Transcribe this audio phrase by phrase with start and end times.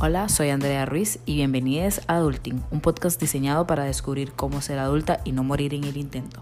[0.00, 4.78] Hola, soy Andrea Ruiz y bienvenidos a Adulting, un podcast diseñado para descubrir cómo ser
[4.78, 6.40] adulta y no morir en el intento.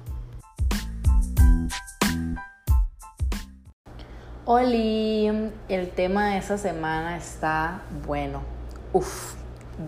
[4.44, 8.42] Hola, el tema de esta semana está bueno.
[8.92, 9.36] Uf,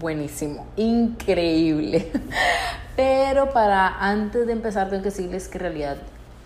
[0.01, 2.11] buenísimo, increíble.
[2.97, 5.99] Pero para antes de empezar tengo que decirles que en realidad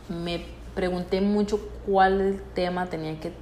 [0.09, 0.45] me
[0.75, 3.33] pregunté mucho cuál tema tenía que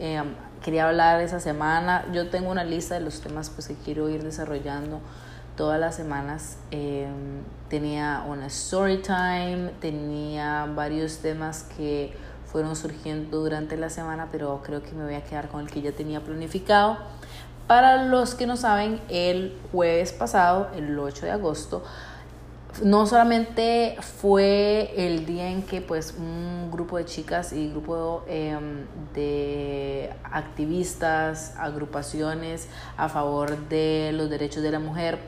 [0.00, 0.20] eh,
[0.62, 2.04] quería hablar esa semana.
[2.12, 5.00] Yo tengo una lista de los temas pues, que quiero ir desarrollando
[5.56, 6.56] todas las semanas.
[6.70, 12.14] Em, tenía una story time, tenía varios temas que
[12.46, 15.82] fueron surgiendo durante la semana, pero creo que me voy a quedar con el que
[15.82, 16.98] ya tenía planificado.
[17.66, 21.84] Para los que no saben, el jueves pasado, el 8 de agosto,
[22.82, 28.86] no solamente fue el día en que pues un grupo de chicas y grupo em,
[29.14, 35.18] de activistas, agrupaciones a favor de los derechos de la mujer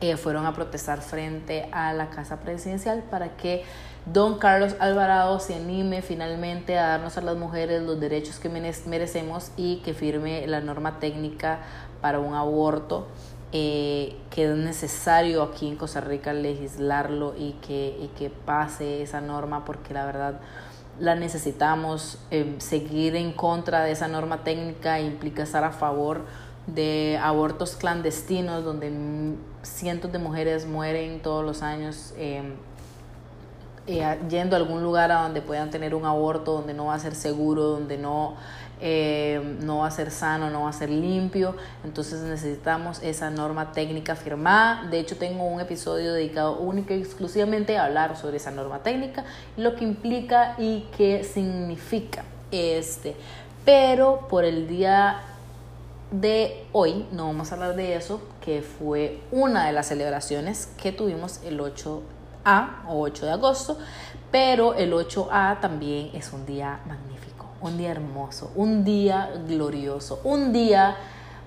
[0.00, 3.64] eh, fueron a protestar frente a la casa presidencial para que
[4.04, 9.52] don Carlos Alvarado se anime finalmente a darnos a las mujeres los derechos que merecemos
[9.56, 11.60] y que firme la norma técnica
[12.00, 13.06] para un aborto
[13.52, 19.64] eh, que es necesario aquí en Costa Rica legislarlo y que, que pase esa norma
[19.64, 20.40] porque la verdad
[20.98, 22.18] la necesitamos.
[22.30, 26.24] Eh, seguir en contra de esa norma técnica implica estar a favor
[26.66, 32.14] de abortos clandestinos donde cientos de mujeres mueren todos los años.
[32.16, 32.54] Eh,
[33.86, 37.14] yendo a algún lugar a donde puedan tener un aborto, donde no va a ser
[37.14, 38.36] seguro, donde no
[38.84, 43.70] eh, no va a ser sano, no va a ser limpio, entonces necesitamos esa norma
[43.70, 44.88] técnica firmada.
[44.90, 49.24] De hecho, tengo un episodio dedicado único y exclusivamente a hablar sobre esa norma técnica,
[49.56, 53.14] lo que implica y qué significa este.
[53.64, 55.20] Pero por el día
[56.10, 60.90] de hoy no vamos a hablar de eso, que fue una de las celebraciones que
[60.90, 61.60] tuvimos el
[62.44, 63.78] 8A o 8 de agosto,
[64.30, 67.22] pero el 8A también es un día magnífico
[67.62, 70.96] un día hermoso, un día glorioso, un día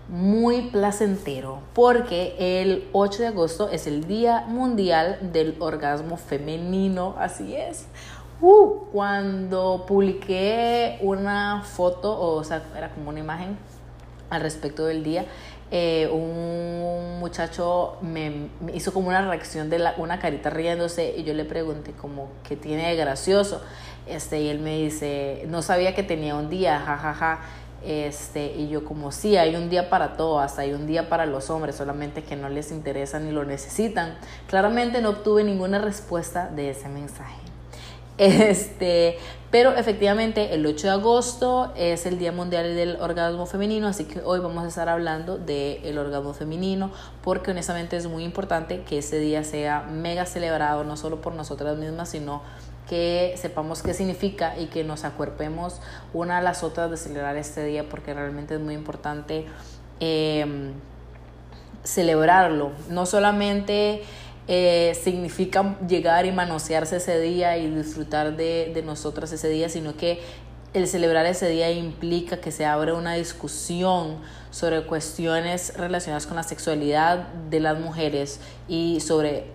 [0.08, 7.56] muy placentero, porque el 8 de agosto es el Día Mundial del Orgasmo Femenino, así
[7.56, 7.88] es.
[8.40, 13.58] Uh, cuando publiqué una foto, o, sea, era como una imagen
[14.30, 15.26] al respecto del día,
[15.72, 21.46] eh, un muchacho me, hizo como una reacción de una carita riéndose y yo le
[21.46, 23.62] pregunté como, ¿qué tiene de gracioso?
[24.08, 27.14] Este, y él me dice, no sabía que tenía un día, jajaja.
[27.14, 27.40] Ja, ja.
[27.86, 31.52] Este, y yo como, sí, hay un día para todas, hay un día para los
[31.52, 34.16] hombres, solamente que no les interesa ni lo necesitan.
[34.48, 37.38] Claramente no obtuve ninguna respuesta de ese mensaje.
[38.18, 39.18] Este,
[39.52, 44.22] pero efectivamente el 8 de agosto es el Día Mundial del Orgasmo Femenino, así que
[44.22, 46.92] hoy vamos a estar hablando del orgasmo femenino,
[47.24, 51.78] porque honestamente es muy importante que ese día sea mega celebrado, no solo por nosotras
[51.78, 52.42] mismas, sino
[52.88, 55.82] que sepamos qué significa y que nos acuerpemos
[56.14, 59.46] una a las otras de celebrar este día porque realmente es muy importante
[60.00, 60.74] em,
[61.84, 62.72] celebrarlo.
[62.90, 64.04] No solamente
[64.48, 69.96] eh, significa llegar y manosearse ese día y disfrutar de, de nosotras ese día, sino
[69.98, 70.20] que
[70.74, 74.18] el celebrar ese día implica que se abre una discusión
[74.52, 79.46] sobre cuestiones relacionadas con la sexualidad de las mujeres y sobre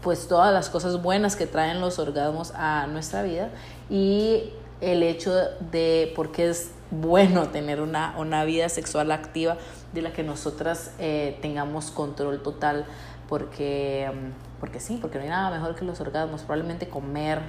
[0.00, 3.50] pues todas las cosas buenas que traen los orgasmos a nuestra vida
[3.90, 4.50] y
[4.80, 5.32] el hecho
[5.72, 9.58] de por qué es bueno tener una, una vida sexual activa
[9.92, 12.86] de la que nosotras eh, tengamos control total
[13.30, 14.10] porque,
[14.58, 17.40] porque sí, porque no hay nada mejor que los orgasmos, probablemente comer,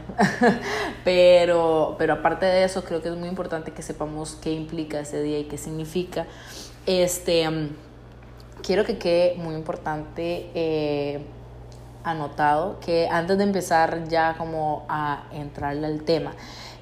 [1.03, 5.23] pero, pero aparte de eso creo que es muy importante que sepamos qué implica ese
[5.23, 6.27] día y qué significa.
[6.85, 7.49] Este,
[8.61, 11.25] quiero que quede muy importante eh,
[12.03, 16.33] anotado que antes de empezar ya como a entrarle al tema,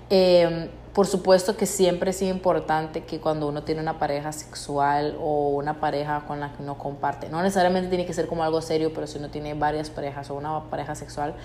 [0.09, 0.67] em,
[0.99, 5.79] por supuesto que siempre es importante que cuando uno tiene una pareja sexual o una
[5.79, 9.07] pareja con la que uno comparte, no necesariamente tiene que ser como algo serio, pero
[9.07, 11.35] si uno tiene varias parejas o una pareja sexual,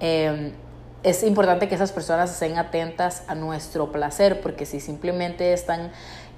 [0.00, 0.54] eh,
[1.02, 5.92] es importante que esas personas estén atentas a nuestro placer, porque si simplemente están,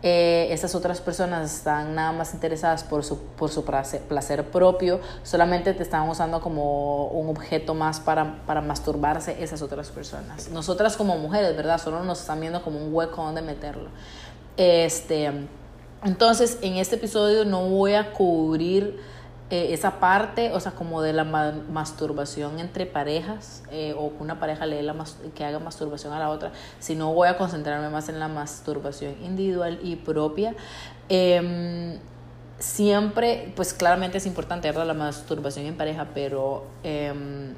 [0.06, 5.72] eh, esas otras personas están nada más interesadas por su, por su placer, propio, solamente
[5.72, 10.50] te están usando como un objeto más para, para masturbarse esas otras personas.
[10.50, 11.80] Nosotras como mujeres, ¿verdad?
[11.80, 13.88] Solo nos están viendo como un hueco donde meterlo.
[14.58, 15.32] Este,
[16.04, 19.00] entonces, en este episodio no voy a cubrir
[19.54, 24.40] eh, esa parte, o sea, como de la masturbación entre parejas, eh, o que una
[24.40, 24.96] pareja le la
[25.32, 29.78] que haga masturbación a la otra, sino voy a concentrarme más en la masturbación individual
[29.80, 30.56] y propia.
[31.08, 32.00] Em,
[32.58, 34.88] siempre, pues claramente es importante ¿verdad?
[34.88, 37.54] la masturbación en pareja, pero em,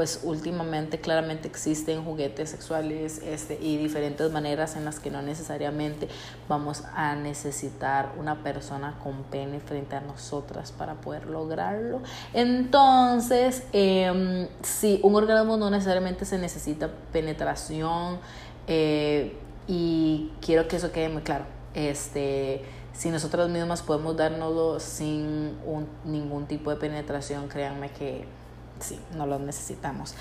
[0.00, 6.08] pues últimamente claramente existen juguetes sexuales este, y diferentes maneras en las que no necesariamente
[6.48, 12.00] vamos a necesitar una persona con pene frente a nosotras para poder lograrlo.
[12.32, 18.20] Entonces, eh, sí, un orgasmo no necesariamente se necesita penetración
[18.68, 19.36] eh,
[19.68, 21.44] y quiero que eso quede muy claro.
[21.74, 22.64] Este,
[22.94, 25.58] si nosotras mismas podemos dárnoslo sin
[26.06, 28.39] ningún tipo de penetración, créanme que
[28.80, 30.14] sí, no lo necesitamos.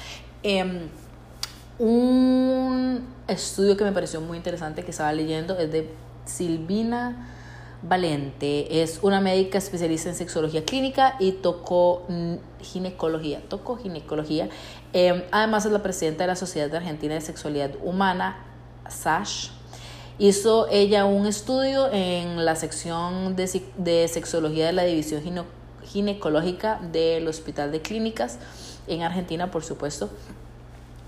[0.44, 0.90] Em,
[1.80, 5.90] un estudio que me pareció muy interesante que estaba leyendo es de
[6.26, 7.36] Silvina
[7.82, 8.82] Valente.
[8.82, 12.06] Es una médica especialista en sexología clínica y tocó
[12.62, 13.42] ginecología.
[13.48, 14.50] Tocó ginecología.
[14.92, 18.44] Em, además es la presidenta de la Sociedad Argentina de Sexualidad Humana,
[18.90, 19.52] SASH.
[20.18, 25.22] Hizo ella un estudio en la sección de, de sexología de la División
[25.92, 28.38] Ginecológica del Hospital de Clínicas
[28.88, 30.10] en Argentina, por supuesto.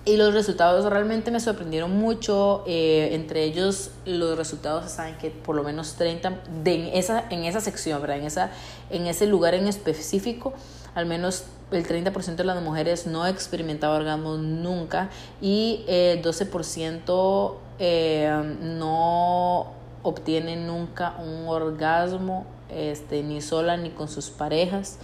[0.04, 2.63] Y los resultados realmente me sorprendieron mucho.
[2.66, 7.44] Eh, entre ellos, los resultados saben que por lo menos 30 de en esa, en
[7.45, 8.18] esa sección, ¿verdad?
[8.18, 8.51] En, esa,
[8.89, 10.54] en ese lugar en específico,
[10.95, 17.54] al menos el 30% de las mujeres no experimentaba orgasmos nunca y el eh, 12%
[17.80, 24.98] eh, no obtienen nunca un orgasmo este, ni sola ni con sus parejas.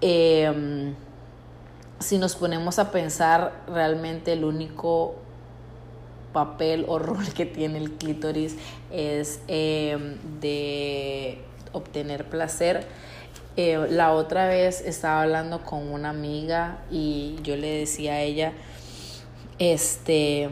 [0.00, 0.94] Em,
[2.00, 5.14] si nos ponemos a pensar, realmente el único
[6.32, 8.56] papel o rol que tiene el clítoris
[8.90, 11.38] es em, de
[11.72, 12.86] obtener placer.
[13.56, 18.52] Eh, la otra vez estaba hablando con una amiga y yo le decía a ella,
[19.60, 20.50] este,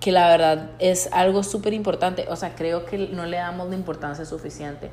[0.00, 3.74] que la verdad es algo súper importante, o sea, creo que no le damos la
[3.74, 4.90] importancia suficiente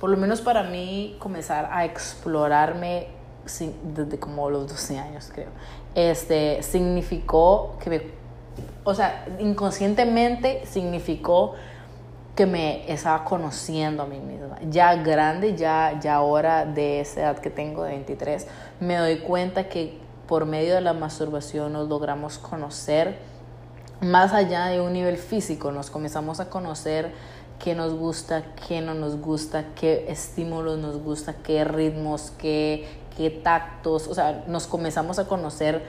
[0.00, 3.08] por lo menos para mí, comenzar a explorarme
[3.94, 5.48] desde como los 12 años, creo.
[5.94, 8.02] Este, significó que me,
[8.84, 11.54] o sea, inconscientemente significó
[12.34, 14.58] que me estaba conociendo a mí misma.
[14.68, 18.46] Ya grande, ya, ya ahora de esa edad que tengo, de 23,
[18.80, 19.98] me doy cuenta que
[20.28, 23.16] por medio de la masturbación nos logramos conocer
[24.00, 27.12] más allá de un nivel físico, nos comenzamos a conocer
[27.58, 33.30] qué nos gusta, qué no nos gusta, qué estímulos nos gusta, qué ritmos, qué, qué
[33.30, 35.82] tactos, o sea, nos comenzamos a conocer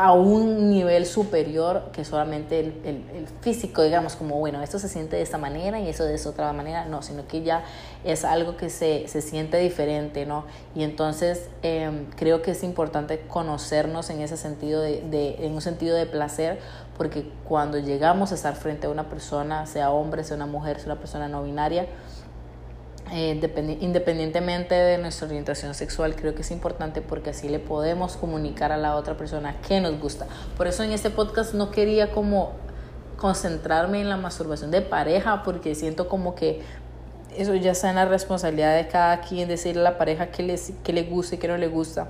[0.00, 5.16] a un nivel superior que solamente el, el, físico, digamos, como, bueno, esto se siente
[5.16, 7.64] de esta manera y eso de esa otra manera, no, sino que ya
[8.04, 10.44] es algo que se, se siente diferente, ¿no?
[10.76, 15.62] Y entonces em, creo que es importante conocernos en ese sentido, de, de, en un
[15.62, 16.60] sentido de placer,
[16.96, 20.92] porque cuando llegamos a estar frente a una persona, sea hombre, sea una mujer, sea
[20.92, 21.86] una persona no binaria,
[23.12, 23.40] eh,
[23.80, 28.76] independientemente de nuestra orientación sexual, creo que es importante porque así le podemos comunicar a
[28.76, 30.26] la otra persona que nos gusta.
[30.56, 32.52] Por eso en este podcast no quería como
[33.16, 36.62] concentrarme en la masturbación de pareja porque siento como que
[37.36, 40.58] eso ya está en la responsabilidad de cada quien decirle a la pareja qué le,
[40.82, 42.08] qué le gusta y qué no le gusta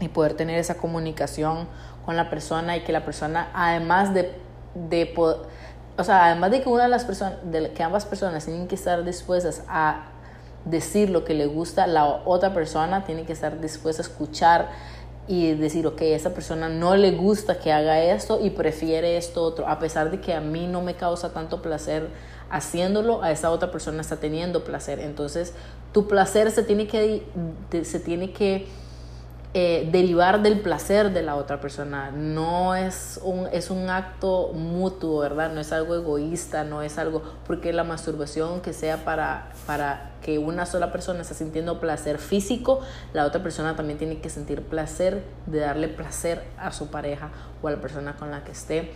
[0.00, 1.68] y poder tener esa comunicación
[2.04, 4.32] con la persona y que la persona además de,
[4.74, 8.66] de o sea, además de que una de las personas, de que ambas personas tienen
[8.66, 10.06] que estar dispuestas a
[10.64, 14.68] decir lo que le gusta, la otra persona tiene que estar dispuesta a escuchar
[15.26, 19.44] y decir, ok, a esa persona no le gusta que haga esto y prefiere esto
[19.44, 22.08] otro, a pesar de que a mí no me causa tanto placer
[22.50, 24.98] haciéndolo, a esa otra persona está teniendo placer.
[24.98, 25.54] Entonces,
[25.92, 27.22] tu placer se tiene que,
[27.84, 28.66] se tiene que
[29.52, 32.12] eh, derivar del placer de la otra persona.
[32.12, 35.52] No es un, es un acto mutuo, ¿verdad?
[35.52, 40.38] No es algo egoísta, no es algo, porque la masturbación que sea para, para que
[40.38, 42.80] una sola persona esté sintiendo placer físico,
[43.12, 47.30] la otra persona también tiene que sentir placer de darle placer a su pareja
[47.60, 48.92] o a la persona con la que esté.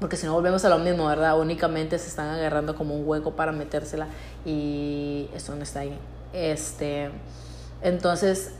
[0.00, 1.38] Porque si no volvemos a lo mismo, ¿verdad?
[1.38, 4.06] Únicamente se están agarrando como un hueco para metérsela
[4.46, 5.98] y eso no está ahí.
[6.32, 7.10] Este,
[7.82, 8.52] entonces,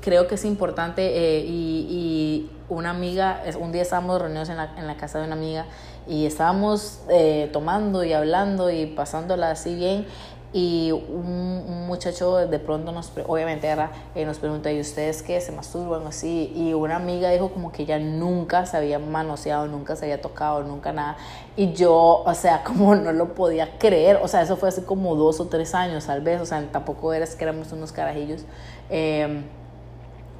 [0.00, 4.86] creo que es importante eh, y, una amiga, un día estábamos reunidos en la, en
[4.86, 5.66] la casa de una amiga
[6.08, 10.06] y estábamos eh, tomando y hablando y pasándola así bien
[10.52, 15.40] y un, muchacho de pronto nos, obviamente era, eh, nos pregunta, ¿y ustedes qué?
[15.40, 16.52] ¿Se masturban así?
[16.54, 20.62] Y una amiga dijo como que ella nunca se había manoseado, nunca se había tocado,
[20.62, 21.16] nunca nada.
[21.56, 25.16] Y yo, o sea, como no lo podía creer, o sea, eso fue hace como
[25.16, 28.42] dos o tres años tal vez, o sea, tampoco eres que éramos unos carajillos.
[28.90, 29.42] Eh,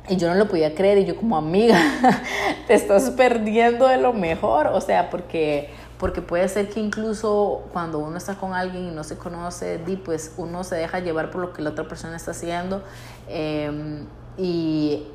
[0.08, 1.78] y yo no lo podía creer y yo como amiga,
[2.66, 5.70] te estás perdiendo de lo mejor, o sea, porque
[6.02, 10.32] porque puede ser que incluso cuando uno está con alguien y no se conoce, pues
[10.36, 12.82] uno se deja llevar por lo que la otra persona está haciendo
[13.28, 14.04] em,
[14.36, 15.06] y,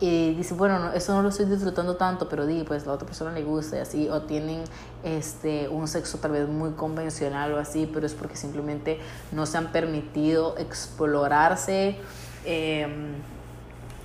[0.00, 3.04] y, dice, bueno, no, eso no lo estoy disfrutando tanto, pero di, pues la otra
[3.04, 4.64] persona le gusta y así, o tienen
[5.04, 9.00] este, un sexo tal vez muy convencional o así, pero es porque simplemente
[9.32, 11.98] no se han permitido explorarse.
[12.46, 12.86] Eh,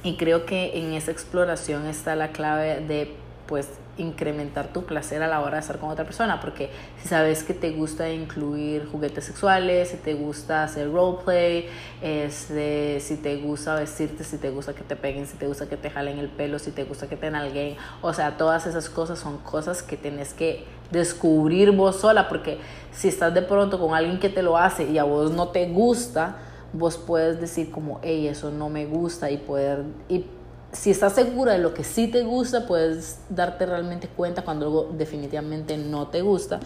[0.03, 3.15] y creo que en esa exploración está la clave de
[3.47, 6.69] pues incrementar tu placer a la hora de estar con otra persona, porque
[7.01, 11.67] si sabes que te gusta incluir juguetes sexuales, si te gusta hacer roleplay,
[12.01, 15.77] este, si te gusta vestirte, si te gusta que te peguen, si te gusta que
[15.77, 19.19] te jalen el pelo, si te gusta que te nalguen, o sea, todas esas cosas
[19.19, 22.59] son cosas que tienes que descubrir vos sola, porque
[22.91, 25.67] si estás de pronto con alguien que te lo hace y a vos no te
[25.67, 26.37] gusta,
[26.73, 30.25] vos puedes decir como, hey, eso no me gusta y poder, y
[30.71, 34.89] si estás segura de lo que sí te gusta, puedes darte realmente cuenta cuando algo
[34.97, 36.59] definitivamente no te gusta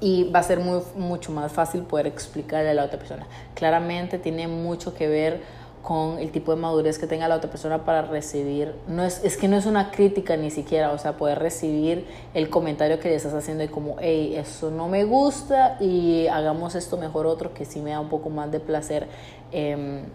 [0.00, 3.26] y va a ser muy, mucho más fácil poder explicarle a la otra persona.
[3.54, 5.40] Claramente tiene mucho que ver
[5.84, 9.36] con el tipo de madurez que tenga la otra persona para recibir, no es, es
[9.36, 13.16] que no es una crítica ni siquiera, o sea, poder recibir el comentario que le
[13.16, 17.66] estás haciendo y como, hey, eso no me gusta y hagamos esto mejor otro que
[17.66, 19.08] sí me da un poco más de placer.
[19.52, 20.06] Em,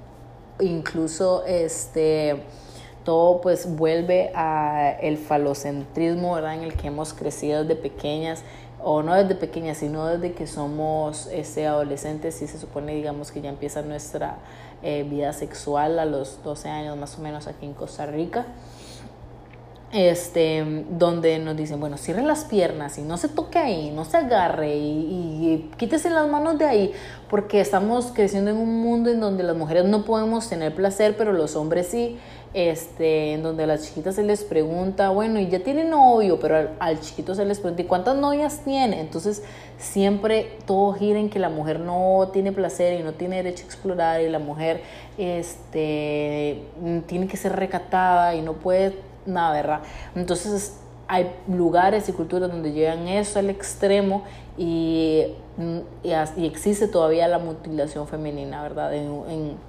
[0.59, 2.43] incluso este
[3.09, 6.53] todo pues vuelve a el falocentrismo, ¿verdad?
[6.53, 8.43] En el que hemos crecido desde pequeñas
[8.83, 13.41] o no desde pequeñas, sino desde que somos este, adolescentes y se supone, digamos, que
[13.41, 14.37] ya empieza nuestra
[14.83, 18.45] eh, vida sexual a los 12 años más o menos aquí en Costa Rica.
[19.91, 24.17] Este, donde nos dicen, bueno, cierre las piernas y no se toque ahí, no se
[24.17, 26.91] agarre y, y, quítese las manos de ahí,
[27.27, 31.33] porque estamos creciendo en un mundo en donde las mujeres no podemos tener placer, pero
[31.33, 32.19] los hombres sí
[32.53, 36.69] este, en donde a las chiquitas se les pregunta, bueno, y ya tiene novio, pero
[36.79, 38.99] al, chiquito se les pregunta, ¿y cuántas novias tiene?
[38.99, 39.43] Entonces,
[39.77, 43.65] siempre todo gira en que la mujer no tiene placer y no tiene derecho a
[43.67, 44.81] explorar y la mujer
[45.17, 46.63] este,
[47.05, 49.79] tiene que ser recatada y no puede nada, ¿verdad?
[50.15, 50.77] Entonces,
[51.07, 54.23] hay lugares y culturas donde llegan eso al extremo
[54.57, 55.27] y,
[56.03, 58.93] y, existe todavía la mutilación femenina, ¿verdad?
[58.93, 59.68] en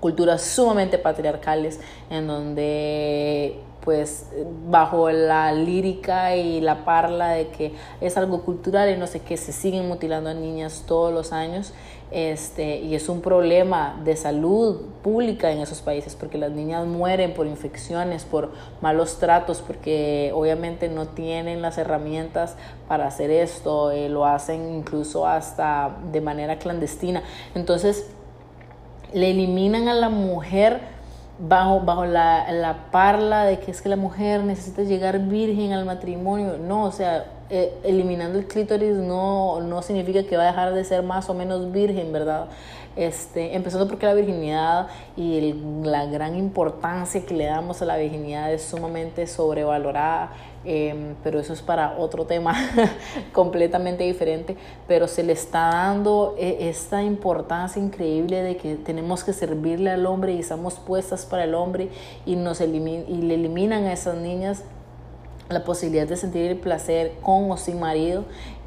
[0.00, 1.80] culturas sumamente patriarcales
[2.10, 4.28] en donde pues
[4.68, 9.36] bajo la lírica y la parla de que es algo cultural y no sé qué,
[9.36, 11.72] se siguen mutilando a niñas todos los años
[12.12, 17.32] este, y es un problema de salud pública en esos países porque las niñas mueren
[17.32, 18.50] por infecciones, por
[18.82, 22.54] malos tratos, porque obviamente no tienen las herramientas
[22.86, 27.22] para hacer esto, eh, lo hacen incluso hasta de manera clandestina.
[27.54, 28.10] Entonces,
[29.14, 30.80] le eliminan a la mujer
[31.38, 35.84] bajo, bajo la, la, parla de que es que la mujer necesita llegar virgen al
[35.84, 36.56] matrimonio.
[36.58, 40.84] No, o sea, eh, eliminando el clítoris no, no significa que va a dejar de
[40.84, 42.46] ser más o menos virgen, ¿verdad?
[42.94, 48.52] Este, empezando porque la virginidad y la gran importancia que le damos a la virginidad
[48.52, 50.32] es sumamente sobrevalorada,
[50.64, 52.54] em, pero eso es para otro tema
[53.32, 59.32] completamente diferente, pero se le está dando e, esta importancia increíble de que tenemos que
[59.32, 61.88] servirle al hombre y estamos puestas para el hombre
[62.26, 64.64] y, nos y le eliminan a esas niñas
[65.48, 68.24] la posibilidad de sentir el placer con o sin marido.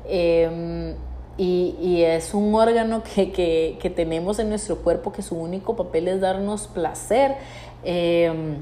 [0.08, 0.96] Eh,
[1.38, 5.76] y, y, es un órgano que, que, que, tenemos en nuestro cuerpo que su único
[5.76, 7.36] papel es darnos placer.
[7.84, 8.62] Eh,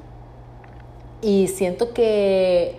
[1.21, 2.77] y siento que,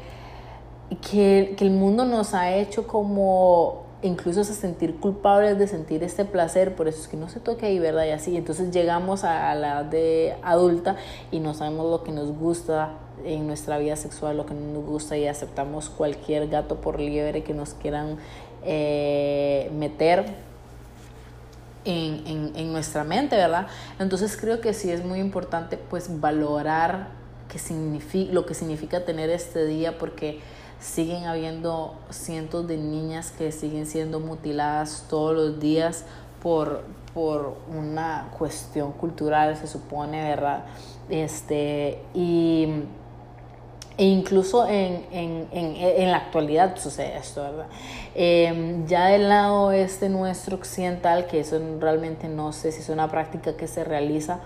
[1.11, 6.27] que, que, el mundo nos ha hecho como incluso a sentir culpables de sentir este
[6.27, 8.05] placer, por eso es que no se toque ahí, ¿verdad?
[8.05, 10.97] Y así, entonces llegamos a la edad de adulta
[11.31, 14.85] y no sabemos lo que nos gusta en nuestra vida sexual, lo que no nos
[14.85, 18.19] gusta y aceptamos cualquier gato por liebre que nos quieran
[18.65, 20.25] eh, meter
[21.85, 23.67] en, en, nuestra mente, ¿verdad?
[23.99, 27.09] Entonces creo que sí es muy importante pues valorar
[27.59, 30.41] significa, lo que significa tener este día porque
[30.81, 36.05] siguen habiendo cientos de niñas que siguen siendo mutiladas todos los días
[36.43, 36.83] por,
[37.15, 40.65] por una cuestión cultural, se supone, ¿verdad?
[41.09, 42.83] Este, y
[43.97, 47.67] e incluso en, en, en, en, la actualidad sucede esto, ¿verdad?
[48.15, 53.09] Em, ya del lado este nuestro occidental, que eso realmente no sé si es una
[53.09, 54.41] práctica que se realiza,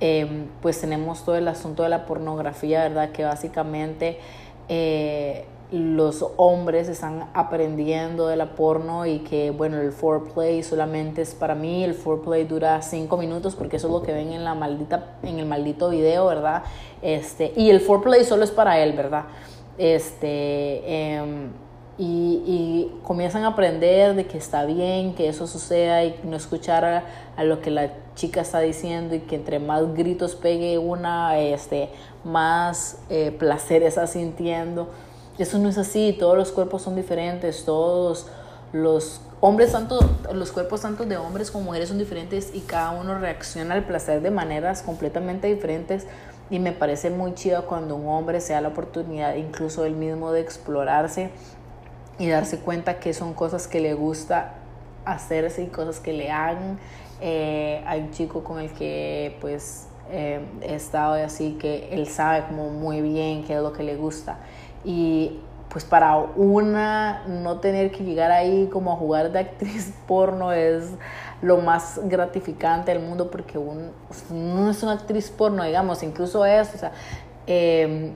[0.00, 3.10] em, pues tenemos todo el asunto de la pornografía, ¿verdad?
[3.12, 4.18] Que básicamente
[4.68, 11.34] eh, los hombres están aprendiendo de la porno y que, bueno, el foreplay solamente es
[11.34, 14.54] para mí, el foreplay dura cinco minutos porque eso es lo que ven en la
[14.54, 16.62] maldita, en el maldito video, ¿verdad?
[17.00, 19.24] Este, y el foreplay solo es para él, ¿verdad?
[19.78, 21.50] Este, em,
[21.98, 26.84] y, comienzan a aprender de que está bien que eso suceda y no escuchar
[27.36, 31.90] a, lo que la chica está diciendo y que entre más gritos pegue una, este,
[32.24, 34.88] más eh, placer está sintiendo.
[35.38, 38.26] Eso no es así, todos los cuerpos son diferentes, todos
[38.72, 39.98] los hombres, tanto
[40.32, 44.20] los cuerpos tanto de hombres como mujeres son diferentes y cada uno reacciona al placer
[44.20, 46.06] de maneras completamente diferentes
[46.50, 50.32] y me parece muy chido cuando un hombre se da la oportunidad incluso él mismo
[50.32, 51.30] de explorarse
[52.18, 54.54] y darse cuenta que son cosas que le gusta
[55.04, 56.78] hacerse y cosas que le hagan.
[57.20, 62.44] Eh, hay un chico con el que pues eh, he estado así que él sabe
[62.46, 64.38] como muy bien qué es lo que le gusta
[64.84, 70.52] y pues para una no tener que llegar ahí como a jugar de actriz porno
[70.52, 70.90] es
[71.40, 73.90] lo más gratificante del mundo porque uno
[74.30, 76.92] no es una actriz porno, digamos, incluso eso, o sea,
[77.46, 78.12] eh,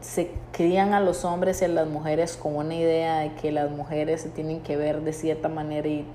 [0.00, 3.70] se crían a los hombres y a las mujeres con una idea de que las
[3.70, 6.06] mujeres se tienen que ver de cierta manera y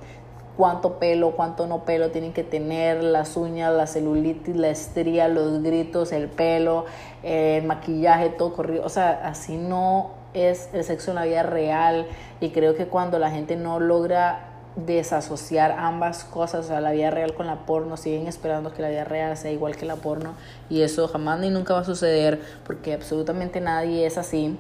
[0.58, 5.64] cuánto pelo, cuánto no pelo tienen que tener, las uñas, la celulitis, la estría, los
[5.64, 6.86] gritos, el pelo,
[7.24, 8.86] el maquillaje, todo corrido.
[8.86, 12.08] O sea, así no es el sexo en la vida real
[12.40, 17.12] y creo que cuando la gente no logra desasociar ambas cosas, o sea, la vida
[17.12, 20.34] real con la porno, siguen esperando que la vida real sea igual que la porno
[20.70, 24.58] y eso jamás ni nunca va a suceder porque absolutamente nadie es así.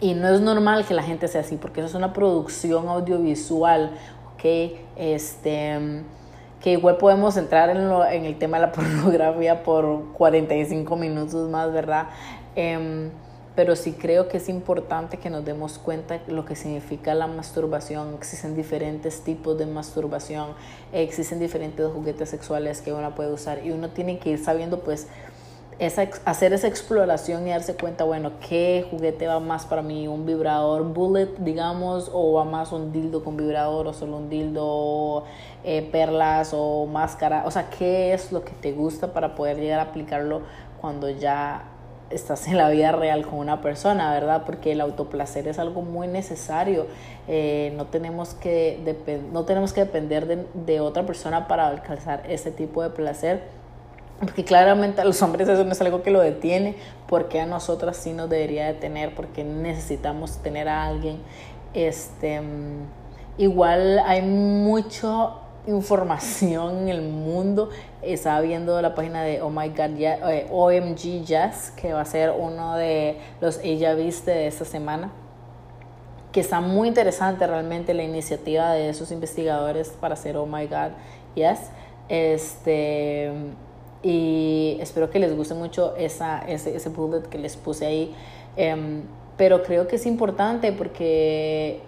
[0.00, 3.92] Y no es normal que la gente sea así porque eso es una producción audiovisual,
[4.96, 6.02] Este,
[6.60, 11.48] que igual podemos entrar en, lo, en el tema de la pornografía por 45 minutos
[11.50, 12.08] más, ¿verdad?
[12.56, 13.10] Eh,
[13.54, 17.28] pero sí creo que es importante que nos demos cuenta de lo que significa la
[17.28, 18.14] masturbación.
[18.14, 20.54] Existen diferentes tipos de masturbación,
[20.92, 25.06] existen diferentes juguetes sexuales que uno puede usar y uno tiene que ir sabiendo pues
[25.78, 30.26] esa, hacer esa exploración y darse cuenta, bueno, qué juguete va más para mí, un
[30.26, 35.24] vibrador bullet, digamos, o va más un dildo con vibrador, o solo un dildo,
[35.64, 39.80] eh, perlas o máscara, o sea, qué es lo que te gusta para poder llegar
[39.80, 40.42] a aplicarlo
[40.80, 41.64] cuando ya
[42.10, 44.42] estás en la vida real con una persona, ¿verdad?
[44.44, 46.86] Porque el autoplacer es algo muy necesario.
[47.28, 48.78] Eh, no, tenemos que
[49.32, 53.63] no tenemos que depender de, de, otra persona para alcanzar ese tipo de placer.
[54.20, 56.76] Porque claramente a los hombres eso no es algo que lo detiene,
[57.08, 61.18] porque a nosotras sí nos debería detener, porque necesitamos tener a alguien.
[61.74, 62.40] Este,
[63.36, 67.70] igual hay mucho información en el mundo.
[68.02, 72.32] Estaba viendo la página de Oh My God, eh, OMG Jazz, que va a ser
[72.36, 75.10] uno de los Ella Viste de esta semana.
[76.32, 80.92] Que está muy interesante realmente la iniciativa de esos investigadores para hacer Oh My God,
[81.34, 81.70] Yes.
[82.08, 83.32] Este,
[84.04, 88.14] y espero que les guste mucho esa, ese, ese bullet que les puse ahí.
[88.56, 89.02] Em,
[89.36, 91.80] pero creo que es importante porque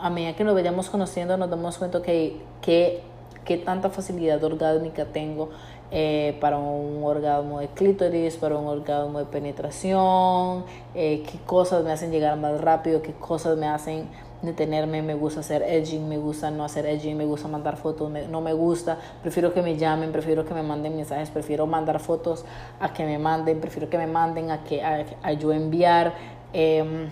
[0.00, 3.02] a medida que nos vayamos conociendo nos damos cuenta que, que
[3.48, 5.48] qué tanta facilidad orgánica tengo
[5.90, 11.90] eh, para un orgasmo de clítoris, para un orgasmo de penetración, eh, qué cosas me
[11.90, 14.06] hacen llegar más rápido, qué cosas me hacen
[14.42, 18.40] detenerme, me gusta hacer edging, me gusta no hacer edging, me gusta mandar fotos, no
[18.40, 22.44] me gusta, prefiero que me llamen, prefiero que me manden mensajes, prefiero mandar fotos
[22.80, 26.14] a que me manden, prefiero que me manden a que a, yo enviar.
[26.52, 27.08] Em,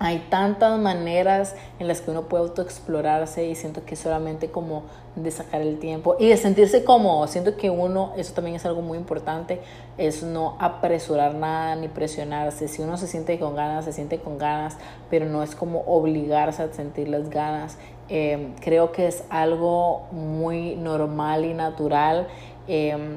[0.00, 4.84] hay tantas maneras en las que uno puede autoexplorarse y siento que solamente como
[5.16, 7.26] de sacar el tiempo y de sentirse cómodo.
[7.26, 9.60] Siento que uno, eso también es algo muy importante,
[9.96, 12.68] es no apresurar nada ni presionarse.
[12.68, 14.76] Si uno se siente con ganas, se siente con ganas,
[15.10, 17.76] pero no es como obligarse a sentir las ganas.
[18.08, 22.28] Em, creo que es algo muy normal y natural.
[22.68, 23.16] Eh,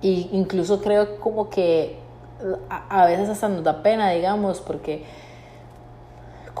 [0.00, 1.98] y incluso creo como que
[2.70, 5.04] a, a veces hasta nos da pena, digamos, porque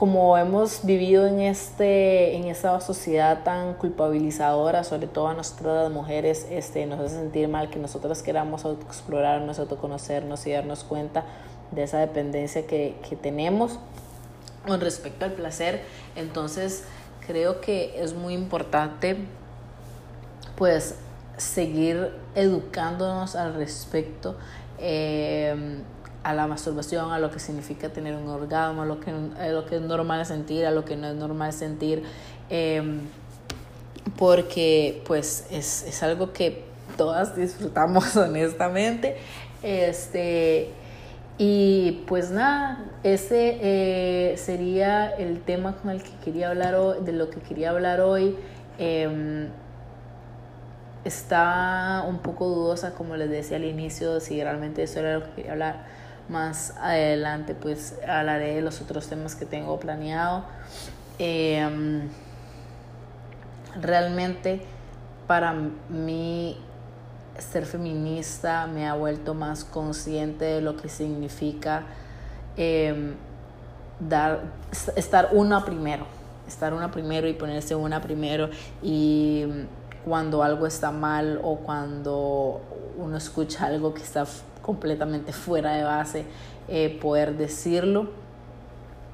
[0.02, 6.44] como hemos vivido en, este, en esta sociedad tan culpabilizadora, sobre todo a nosotras mujeres,
[6.50, 11.24] este, nos hace sentir mal que nosotras queramos autoexplorarnos, autoconocernos y darnos cuenta
[11.70, 13.78] de esa dependencia que, que tenemos
[14.66, 15.82] con respecto al placer.
[16.16, 16.82] Entonces,
[17.24, 19.18] creo que es muy importante,
[20.56, 20.96] pues,
[21.36, 24.34] seguir educándonos al respecto.
[24.80, 25.84] Eh,
[26.24, 29.66] a la masturbación, a lo que significa tener un orgasmo, a lo que, a lo
[29.66, 32.02] que es normal sentir, a lo que no es normal sentir,
[32.50, 33.00] em,
[34.16, 36.64] porque pues es, es, algo que
[36.96, 39.16] todas disfrutamos honestamente.
[39.62, 40.70] Este,
[41.38, 47.12] y pues nada, ese eh, sería el tema con el que quería hablar hoy, de
[47.12, 48.36] lo que quería hablar hoy.
[48.78, 49.48] Eh,
[51.04, 55.30] está un poco dudosa, como les decía al inicio, si realmente eso era lo que
[55.32, 60.44] quería hablar más adelante pues hablaré de los otros temas que tengo planeado.
[61.18, 62.08] Em,
[63.80, 64.62] realmente
[65.26, 65.54] para
[65.88, 66.58] mí
[67.38, 71.84] ser feminista me ha vuelto más consciente de lo que significa
[72.56, 73.14] em,
[74.00, 74.42] dar,
[74.96, 76.06] estar una primero,
[76.46, 78.50] estar una primero y ponerse una primero
[78.82, 79.46] y
[80.04, 82.60] cuando algo está mal o cuando
[82.98, 84.26] uno escucha algo que está
[84.62, 86.24] completamente fuera de base,
[86.68, 88.08] eh, poder decirlo.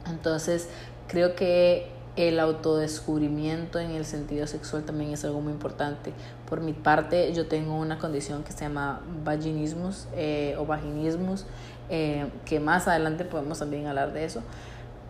[0.06, 0.68] Entonces,
[1.08, 6.12] creo que el autodescubrimiento en el sentido sexual también es algo muy importante.
[6.48, 11.46] Por mi parte, yo tengo una condición que se llama vaginismus eh, o vaginismus,
[11.90, 14.42] eh, que más adelante podemos también hablar de eso.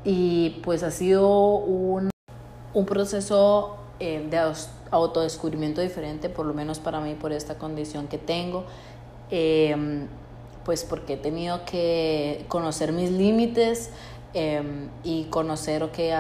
[0.05, 2.11] Y pues ha sido un,
[2.75, 4.53] un proceso eh, de
[4.91, 8.67] autodescubrimiento diferente, por lo menos para mí, por esta condición que tengo.
[10.69, 13.89] Pues porque he tenido que conocer mis límites
[14.35, 16.13] em, y conocer o que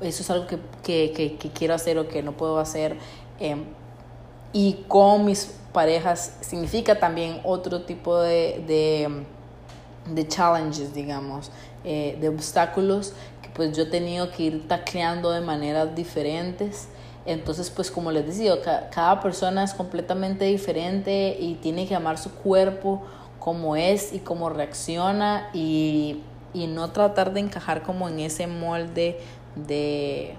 [0.00, 2.96] eso es algo que, que, que, quiero hacer o que no puedo hacer.
[3.38, 3.66] Em,
[4.52, 9.24] y con mis parejas significa también otro tipo de, de,
[10.12, 11.52] de challenges, digamos,
[11.84, 16.88] eh, de obstáculos que pues yo he tenido que ir tacleando de maneras diferentes.
[17.26, 18.54] Entonces, pues como les decía,
[18.90, 23.04] cada persona es completamente diferente y tiene que amar su cuerpo
[23.38, 26.22] como es y cómo reacciona y,
[26.54, 29.18] y no tratar de encajar como en ese molde
[29.54, 30.34] de,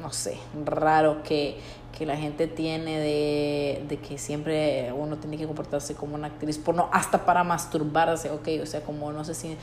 [0.00, 1.58] no sé, raro que,
[1.96, 6.58] que la gente tiene de, de, que siempre uno tiene que comportarse como una actriz
[6.58, 9.56] porno, hasta para masturbarse, ok, o sea, como no sé si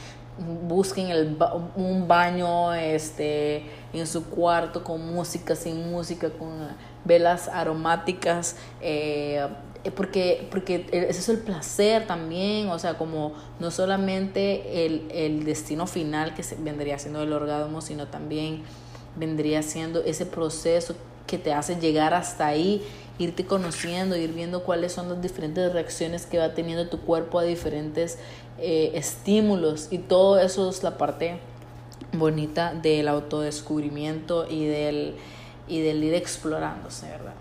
[0.68, 1.38] busquen el,
[1.76, 6.70] un baño este, en su cuarto con música, sin música, con
[7.04, 9.46] velas aromáticas, eh,
[9.90, 15.88] porque, porque ese es el placer también, o sea, como no solamente el, el destino
[15.88, 18.62] final que se, vendría siendo el orgasmo, sino también
[19.16, 22.84] vendría siendo ese proceso que te hace llegar hasta ahí,
[23.18, 27.44] irte conociendo, ir viendo cuáles son las diferentes reacciones que va teniendo tu cuerpo a
[27.44, 28.20] diferentes
[28.60, 31.40] eh, estímulos y todo eso es la parte
[32.14, 35.16] bonita del autodescubrimiento y del,
[35.68, 37.34] y del ir explorándose, ¿verdad?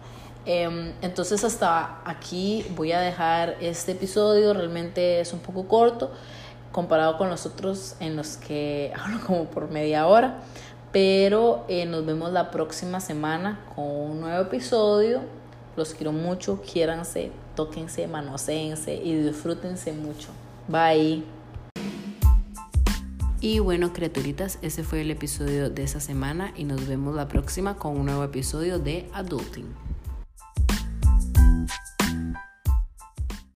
[0.47, 6.11] Em, entonces hasta aquí voy a dejar este episodio, realmente es un poco corto
[6.73, 10.39] comparado con los otros en los que hablo como por media hora,
[10.93, 15.21] pero eh, nos vemos la próxima semana con un nuevo episodio.
[15.77, 20.29] Los quiero mucho, quiéranse, tóquense, manoseense y disfrútense mucho.
[20.69, 21.23] Bye.
[23.41, 27.77] Y bueno, criaturitas, ese fue el episodio de esta semana y nos vemos la próxima
[27.77, 29.90] con un nuevo episodio de Adulting.